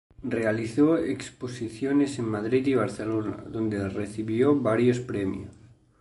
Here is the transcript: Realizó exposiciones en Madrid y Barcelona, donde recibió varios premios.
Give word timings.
Realizó 0.23 0.97
exposiciones 0.97 2.17
en 2.17 2.25
Madrid 2.25 2.65
y 2.65 2.73
Barcelona, 2.73 3.43
donde 3.47 3.87
recibió 3.87 4.55
varios 4.59 4.99
premios. 4.99 5.51